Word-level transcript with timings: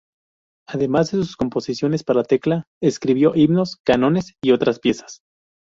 Además 0.67 1.11
de 1.11 1.17
sus 1.19 1.35
composiciones 1.35 2.03
para 2.03 2.23
tecla, 2.23 2.65
escribió 2.81 3.35
himnos, 3.35 3.77
cánones 3.85 4.33
y 4.43 4.49
otras 4.49 4.79
piezas. 4.79 5.21